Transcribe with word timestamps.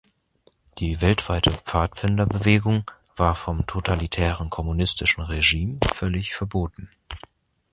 Die 0.79 0.99
weltweite 0.99 1.51
Pfadfinder-Bewegung 1.63 2.89
war 3.15 3.35
vom 3.35 3.67
totalitären 3.67 4.49
kommunistischen 4.49 5.21
Regime 5.23 5.77
völlig 5.93 6.33
verboten. 6.33 6.89